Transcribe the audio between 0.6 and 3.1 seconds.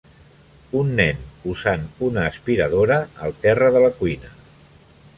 Un nen usant una aspiradora